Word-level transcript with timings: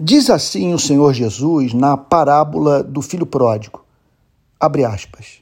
Diz 0.00 0.30
assim 0.30 0.72
o 0.72 0.78
Senhor 0.78 1.12
Jesus 1.12 1.74
na 1.74 1.96
parábola 1.96 2.84
do 2.84 3.02
filho 3.02 3.26
pródigo. 3.26 3.84
Abre 4.60 4.84
aspas. 4.84 5.40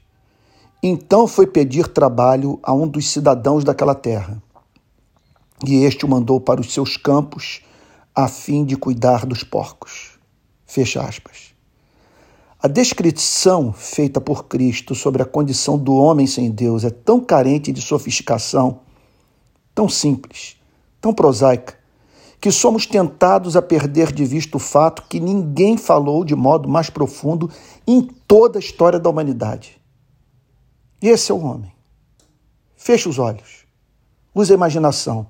Então 0.82 1.26
foi 1.26 1.46
pedir 1.46 1.89
trabalho 1.89 2.58
a 2.63 2.73
um 2.73 2.89
dos 2.89 3.11
cidadãos 3.11 3.65
daquela 3.65 3.95
terra. 3.95 4.42
E 5.67 5.84
este 5.84 6.07
o 6.07 6.08
mandou 6.08 6.41
para 6.41 6.58
os 6.58 6.73
seus 6.73 6.97
campos 6.97 7.61
a 8.14 8.29
fim 8.29 8.64
de 8.64 8.77
cuidar 8.77 9.27
dos 9.27 9.45
porcos. 9.45 10.12
Fecha 10.64 11.02
aspas. 11.02 11.54
A 12.59 12.66
descrição 12.66 13.75
feita 13.75 14.23
por 14.23 14.46
Cristo 14.46 14.95
sobre 14.95 15.20
a 15.20 15.27
condição 15.27 15.77
do 15.77 15.95
homem 15.95 16.27
sem 16.27 16.50
Deus 16.50 16.82
é 16.82 16.91
tão 16.91 17.20
carente 17.20 17.70
de 17.70 17.82
sofisticação, 17.82 18.80
tão 19.75 19.86
simples, 19.86 20.57
tão 20.98 21.12
prosaica, 21.12 21.79
que 22.41 22.50
somos 22.50 22.87
tentados 22.87 23.57
a 23.57 23.62
perder 23.62 24.12
de 24.12 24.25
vista 24.25 24.57
o 24.57 24.61
fato 24.61 25.05
que 25.09 25.18
ninguém 25.18 25.77
falou 25.77 26.25
de 26.25 26.35
modo 26.35 26.68
mais 26.68 26.90
profundo 26.90 27.50
em 27.86 28.03
toda 28.03 28.58
a 28.58 28.61
história 28.61 28.99
da 28.99 29.08
humanidade. 29.08 29.81
E 31.00 31.08
esse 31.08 31.30
é 31.30 31.35
o 31.35 31.43
homem. 31.43 31.72
Feche 32.77 33.09
os 33.09 33.19
olhos, 33.19 33.65
use 34.35 34.53
a 34.53 34.55
imaginação. 34.55 35.27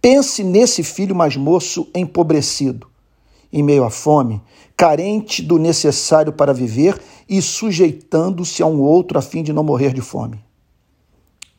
Pense 0.00 0.42
nesse 0.42 0.82
filho 0.82 1.14
mais 1.14 1.36
moço 1.36 1.88
empobrecido, 1.94 2.88
em 3.52 3.62
meio 3.62 3.84
à 3.84 3.90
fome, 3.90 4.40
carente 4.76 5.42
do 5.42 5.58
necessário 5.58 6.32
para 6.32 6.54
viver 6.54 7.00
e 7.28 7.42
sujeitando-se 7.42 8.62
a 8.62 8.66
um 8.66 8.80
outro 8.80 9.18
a 9.18 9.22
fim 9.22 9.42
de 9.42 9.52
não 9.52 9.64
morrer 9.64 9.92
de 9.92 10.00
fome. 10.00 10.42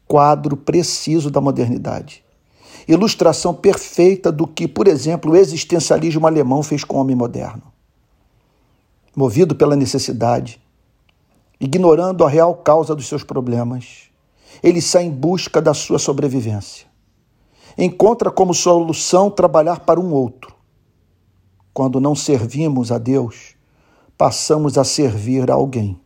Quadro 0.07 0.57
preciso 0.57 1.29
da 1.29 1.39
modernidade 1.39 2.23
ilustração 2.89 3.53
perfeita 3.53 4.31
do 4.31 4.47
que, 4.47 4.67
por 4.67 4.87
exemplo, 4.87 5.31
o 5.31 5.35
existencialismo 5.35 6.25
alemão 6.25 6.63
fez 6.63 6.83
com 6.83 6.97
o 6.97 6.99
homem 6.99 7.15
moderno. 7.15 7.61
Movido 9.15 9.55
pela 9.55 9.75
necessidade, 9.75 10.59
ignorando 11.59 12.25
a 12.25 12.29
real 12.29 12.55
causa 12.55 12.95
dos 12.95 13.07
seus 13.07 13.23
problemas, 13.23 14.09
ele 14.63 14.81
sai 14.81 15.03
em 15.03 15.11
busca 15.11 15.61
da 15.61 15.71
sua 15.73 15.99
sobrevivência. 15.99 16.87
Encontra 17.77 18.31
como 18.31 18.55
solução 18.55 19.29
trabalhar 19.29 19.81
para 19.81 19.99
um 19.99 20.11
outro. 20.11 20.55
Quando 21.71 21.99
não 21.99 22.15
servimos 22.15 22.91
a 22.91 22.97
Deus, 22.97 23.55
passamos 24.17 24.79
a 24.79 24.83
servir 24.83 25.51
a 25.51 25.53
alguém. 25.53 25.99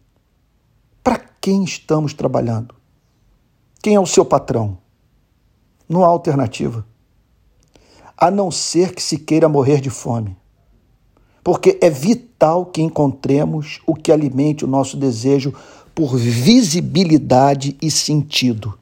Para 1.02 1.18
quem 1.18 1.64
estamos 1.64 2.14
trabalhando? 2.14 2.76
Quem 3.82 3.96
é 3.96 4.00
o 4.00 4.06
seu 4.06 4.26
patrão? 4.26 4.83
Não 5.88 6.04
há 6.04 6.08
alternativa. 6.08 6.86
A 8.18 8.32
não 8.32 8.50
ser 8.52 8.94
que 8.94 9.02
se 9.02 9.18
queira 9.18 9.50
morrer 9.50 9.82
de 9.82 9.90
fome. 9.90 10.36
Porque 11.44 11.78
é 11.82 11.90
vital 11.90 12.66
que 12.66 12.82
encontremos 12.82 13.82
o 13.86 13.94
que 13.94 14.12
alimente 14.12 14.64
o 14.64 14.68
nosso 14.68 14.96
desejo 14.96 15.54
por 15.94 16.16
visibilidade 16.18 17.78
e 17.82 17.92
sentido. 17.92 18.78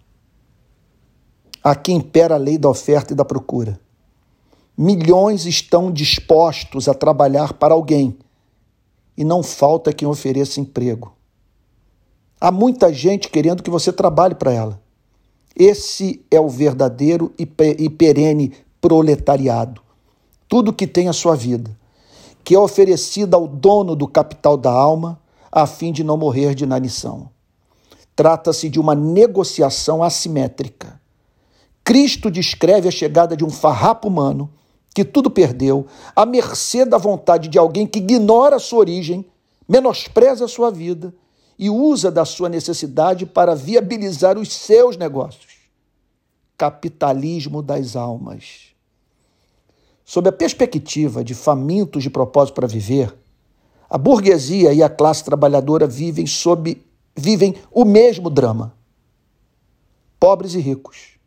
Aqui 1.64 1.92
impera 1.92 2.36
a 2.36 2.38
lei 2.38 2.58
da 2.58 2.70
oferta 2.70 3.14
e 3.14 3.16
da 3.16 3.26
procura. 3.26 3.80
Milhões 4.78 5.46
estão 5.46 5.92
dispostos 5.92 6.88
a 6.88 6.94
trabalhar 6.94 7.54
para 7.54 7.74
alguém 7.74 8.18
e 9.18 9.24
não 9.24 9.44
falta 9.44 9.94
quem 9.94 10.08
ofereça 10.08 10.60
emprego. 10.60 11.14
Há 12.40 12.52
muita 12.52 12.92
gente 12.92 13.30
querendo 13.30 13.62
que 13.62 13.70
você 13.70 13.94
trabalhe 13.94 14.34
para 14.34 14.52
ela. 14.52 14.82
Esse 15.56 16.24
é 16.32 16.40
o 16.40 16.48
verdadeiro 16.48 17.34
e 17.38 17.46
perene 17.90 18.54
proletariado. 18.80 19.82
Tudo 20.48 20.74
que 20.74 20.88
tem 20.88 21.08
a 21.08 21.14
sua 21.14 21.36
vida, 21.36 21.78
que 22.44 22.56
é 22.56 22.60
oferecida 22.60 23.38
ao 23.38 23.48
dono 23.48 23.96
do 23.96 24.08
capital 24.08 24.58
da 24.58 24.72
alma, 24.72 25.20
a 25.52 25.68
fim 25.68 25.92
de 25.92 26.04
não 26.04 26.18
morrer 26.18 26.56
de 26.56 26.64
inanição. 26.64 27.30
Trata-se 28.16 28.70
de 28.70 28.80
uma 28.80 28.96
negociação 28.96 30.04
assimétrica. 30.04 31.00
Cristo 31.84 32.30
descreve 32.30 32.88
a 32.88 32.92
chegada 32.92 33.36
de 33.36 33.44
um 33.44 33.50
farrapo 33.50 34.08
humano 34.08 34.50
que 34.94 35.06
tudo 35.06 35.30
perdeu, 35.30 35.86
à 36.16 36.26
mercê 36.26 36.86
da 36.86 36.98
vontade 36.98 37.48
de 37.48 37.58
alguém 37.58 37.88
que 37.88 38.00
ignora 38.00 38.58
a 38.58 38.60
sua 38.60 38.80
origem, 38.80 39.26
menospreza 39.68 40.46
a 40.46 40.50
sua 40.50 40.70
vida 40.70 41.14
e 41.62 41.70
usa 41.70 42.10
da 42.10 42.26
sua 42.26 42.50
necessidade 42.50 43.24
para 43.24 43.54
viabilizar 43.54 44.36
os 44.36 44.52
seus 44.52 44.98
negócios. 44.98 45.60
Capitalismo 46.58 47.62
das 47.62 47.96
almas. 47.96 48.72
Sob 50.04 50.28
a 50.28 50.32
perspectiva 50.32 51.24
de 51.24 51.36
famintos 51.36 52.02
de 52.02 52.10
propósito 52.10 52.56
para 52.56 52.68
viver, 52.68 53.16
a 53.88 53.96
burguesia 53.96 54.74
e 54.74 54.82
a 54.82 54.90
classe 54.90 55.24
trabalhadora 55.24 55.86
vivem 55.86 56.26
sob 56.26 56.82
vivem 57.16 57.56
o 57.70 57.86
mesmo 57.86 58.28
drama. 58.32 58.74
Pobres 60.20 60.56
e 60.56 60.60
ricos, 60.60 61.20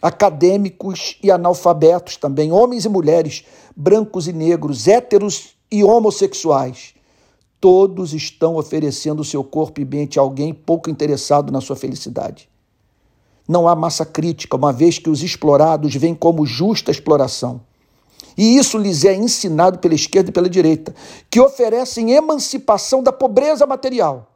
acadêmicos 0.00 1.18
e 1.20 1.32
analfabetos 1.32 2.16
também, 2.16 2.52
homens 2.52 2.84
e 2.84 2.88
mulheres, 2.88 3.44
brancos 3.74 4.28
e 4.28 4.32
negros, 4.32 4.86
héteros 4.86 5.56
e 5.68 5.82
homossexuais, 5.82 6.94
Todos 7.62 8.12
estão 8.12 8.56
oferecendo 8.56 9.22
seu 9.22 9.44
corpo 9.44 9.80
e 9.80 9.84
mente 9.84 10.18
a 10.18 10.22
alguém 10.22 10.52
pouco 10.52 10.90
interessado 10.90 11.52
na 11.52 11.60
sua 11.60 11.76
felicidade. 11.76 12.48
Não 13.46 13.68
há 13.68 13.76
massa 13.76 14.04
crítica, 14.04 14.56
uma 14.56 14.72
vez 14.72 14.98
que 14.98 15.08
os 15.08 15.22
explorados 15.22 15.94
vêm 15.94 16.12
como 16.12 16.44
justa 16.44 16.90
exploração. 16.90 17.60
E 18.36 18.56
isso 18.56 18.76
lhes 18.76 19.04
é 19.04 19.14
ensinado 19.14 19.78
pela 19.78 19.94
esquerda 19.94 20.30
e 20.30 20.32
pela 20.32 20.50
direita, 20.50 20.92
que 21.30 21.40
oferecem 21.40 22.10
emancipação 22.10 23.00
da 23.00 23.12
pobreza 23.12 23.64
material, 23.64 24.34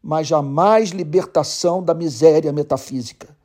mas 0.00 0.28
jamais 0.28 0.90
libertação 0.90 1.82
da 1.82 1.94
miséria 1.94 2.52
metafísica. 2.52 3.36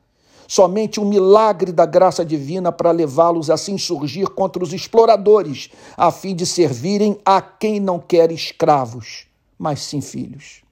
Somente 0.46 1.00
um 1.00 1.04
milagre 1.04 1.72
da 1.72 1.86
graça 1.86 2.24
divina 2.24 2.70
para 2.70 2.90
levá-los 2.90 3.50
a 3.50 3.56
se 3.56 3.72
insurgir 3.72 4.28
contra 4.28 4.62
os 4.62 4.72
exploradores, 4.72 5.70
a 5.96 6.10
fim 6.10 6.34
de 6.34 6.44
servirem 6.44 7.18
a 7.24 7.40
quem 7.40 7.80
não 7.80 7.98
quer 7.98 8.30
escravos, 8.30 9.26
mas 9.58 9.80
sim 9.80 10.00
filhos. 10.00 10.62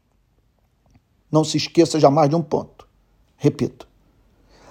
Não 1.30 1.44
se 1.44 1.56
esqueça 1.56 1.98
jamais 1.98 2.28
de 2.28 2.36
um 2.36 2.42
ponto. 2.42 2.86
Repito. 3.36 3.88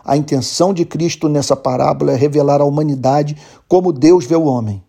A 0.03 0.17
intenção 0.17 0.73
de 0.73 0.85
Cristo 0.85 1.29
nessa 1.29 1.55
parábola 1.55 2.11
é 2.11 2.15
revelar 2.15 2.61
à 2.61 2.65
humanidade 2.65 3.37
como 3.67 3.93
Deus 3.93 4.25
vê 4.25 4.35
o 4.35 4.45
homem. 4.45 4.83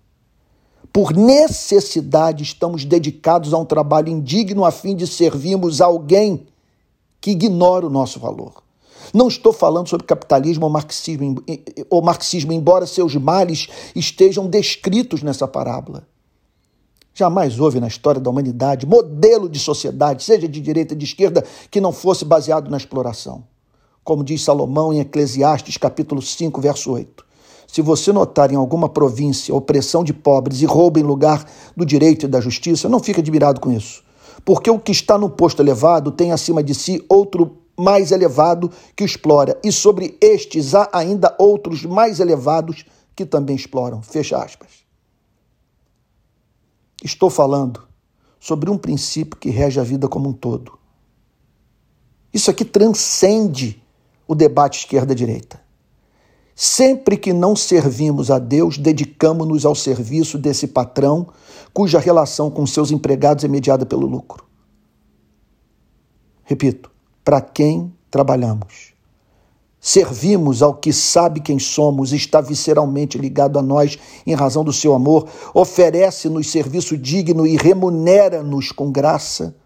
Por 0.92 1.14
necessidade, 1.14 2.42
estamos 2.42 2.84
dedicados 2.84 3.54
a 3.54 3.58
um 3.58 3.64
trabalho 3.64 4.10
indigno 4.10 4.64
a 4.64 4.70
fim 4.70 4.94
de 4.94 5.06
servirmos 5.06 5.80
alguém 5.80 6.46
que 7.20 7.30
ignora 7.30 7.86
o 7.86 7.90
nosso 7.90 8.20
valor. 8.20 8.62
Não 9.12 9.28
estou 9.28 9.52
falando 9.52 9.88
sobre 9.88 10.06
capitalismo 10.06 10.64
ou 10.64 10.70
marxismo, 10.70 11.42
ou 11.88 12.02
marxismo, 12.02 12.52
embora 12.52 12.86
seus 12.86 13.14
males 13.16 13.68
estejam 13.94 14.46
descritos 14.48 15.22
nessa 15.22 15.46
parábola. 15.46 16.06
Jamais 17.14 17.60
houve 17.60 17.78
na 17.78 17.88
história 17.88 18.20
da 18.20 18.30
humanidade 18.30 18.86
modelo 18.86 19.48
de 19.48 19.58
sociedade, 19.58 20.24
seja 20.24 20.48
de 20.48 20.60
direita 20.60 20.94
ou 20.94 20.98
de 20.98 21.04
esquerda, 21.04 21.44
que 21.70 21.80
não 21.80 21.92
fosse 21.92 22.24
baseado 22.24 22.70
na 22.70 22.76
exploração. 22.76 23.44
Como 24.02 24.24
diz 24.24 24.42
Salomão 24.42 24.92
em 24.92 25.00
Eclesiastes, 25.00 25.76
capítulo 25.76 26.22
5, 26.22 26.60
verso 26.60 26.90
8. 26.90 27.24
Se 27.68 27.80
você 27.80 28.12
notar 28.12 28.52
em 28.52 28.56
alguma 28.56 28.88
província 28.88 29.54
opressão 29.54 30.02
de 30.02 30.12
pobres 30.12 30.60
e 30.60 30.66
roubo 30.66 30.98
em 30.98 31.02
lugar 31.02 31.46
do 31.76 31.86
direito 31.86 32.26
e 32.26 32.28
da 32.28 32.40
justiça, 32.40 32.88
não 32.88 33.00
fique 33.00 33.20
admirado 33.20 33.60
com 33.60 33.70
isso. 33.70 34.02
Porque 34.44 34.70
o 34.70 34.78
que 34.78 34.92
está 34.92 35.16
no 35.16 35.30
posto 35.30 35.62
elevado 35.62 36.10
tem 36.10 36.32
acima 36.32 36.62
de 36.62 36.74
si 36.74 37.04
outro 37.08 37.61
mais 37.82 38.12
elevado 38.12 38.70
que 38.94 39.02
o 39.02 39.06
explora, 39.06 39.58
e 39.64 39.72
sobre 39.72 40.16
estes 40.20 40.74
há 40.74 40.88
ainda 40.92 41.34
outros 41.38 41.84
mais 41.84 42.20
elevados 42.20 42.84
que 43.16 43.26
também 43.26 43.56
exploram. 43.56 44.00
Fecha 44.00 44.42
aspas. 44.42 44.70
Estou 47.02 47.28
falando 47.28 47.82
sobre 48.38 48.70
um 48.70 48.78
princípio 48.78 49.36
que 49.36 49.50
rege 49.50 49.80
a 49.80 49.82
vida 49.82 50.08
como 50.08 50.28
um 50.28 50.32
todo. 50.32 50.78
Isso 52.32 52.50
aqui 52.50 52.64
transcende 52.64 53.82
o 54.26 54.34
debate 54.34 54.78
esquerda-direita. 54.78 55.60
Sempre 56.54 57.16
que 57.16 57.32
não 57.32 57.56
servimos 57.56 58.30
a 58.30 58.38
Deus, 58.38 58.78
dedicamos-nos 58.78 59.66
ao 59.66 59.74
serviço 59.74 60.38
desse 60.38 60.68
patrão 60.68 61.26
cuja 61.72 61.98
relação 61.98 62.50
com 62.50 62.66
seus 62.66 62.90
empregados 62.90 63.42
é 63.42 63.48
mediada 63.48 63.84
pelo 63.84 64.06
lucro. 64.06 64.44
Repito, 66.44 66.91
para 67.24 67.40
quem 67.40 67.92
trabalhamos. 68.10 68.92
Servimos 69.80 70.62
ao 70.62 70.74
que 70.74 70.92
sabe 70.92 71.40
quem 71.40 71.58
somos, 71.58 72.12
está 72.12 72.40
visceralmente 72.40 73.18
ligado 73.18 73.58
a 73.58 73.62
nós 73.62 73.98
em 74.24 74.34
razão 74.34 74.62
do 74.62 74.72
seu 74.72 74.94
amor, 74.94 75.28
oferece-nos 75.52 76.50
serviço 76.50 76.96
digno 76.96 77.44
e 77.46 77.56
remunera-nos 77.56 78.70
com 78.70 78.92
graça. 78.92 79.56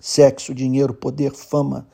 Sexo, 0.00 0.54
dinheiro, 0.54 0.94
poder, 0.94 1.32
fama, 1.32 1.88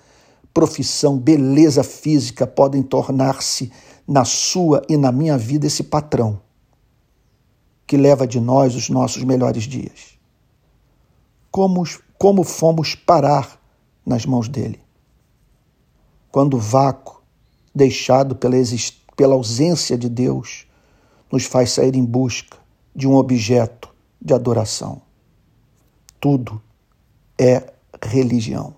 profissão, 0.52 1.18
beleza 1.18 1.82
física 1.82 2.46
podem 2.46 2.82
tornar-se 2.82 3.72
na 4.06 4.24
sua 4.24 4.82
e 4.88 4.96
na 4.96 5.10
minha 5.10 5.38
vida 5.38 5.66
esse 5.66 5.82
patrão. 5.82 6.40
que 7.86 7.96
leva 7.96 8.26
de 8.26 8.40
nós 8.40 8.74
os 8.74 8.90
nossos 8.90 9.22
melhores 9.22 9.62
dias. 9.62 10.18
Como, 11.50 11.84
como 12.18 12.42
fomos 12.42 12.94
parar 12.94 13.60
nas 14.06 14.24
mãos 14.24 14.48
dele? 14.48 14.80
Quando 16.30 16.54
o 16.54 16.60
vácuo, 16.60 17.20
deixado 17.74 18.36
pela, 18.36 18.56
pela 19.16 19.34
ausência 19.34 19.98
de 19.98 20.08
Deus, 20.08 20.66
nos 21.30 21.44
faz 21.44 21.72
sair 21.72 21.96
em 21.96 22.04
busca 22.04 22.56
de 22.94 23.08
um 23.08 23.16
objeto 23.16 23.94
de 24.20 24.32
adoração. 24.32 25.02
Tudo 26.20 26.62
é 27.38 27.72
religião. 28.02 28.74